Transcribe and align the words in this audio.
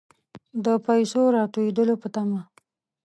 د 0.65 0.67
پیسو 0.85 1.21
راتوېدلو 1.37 1.95
په 2.01 2.07
طمع. 2.15 2.41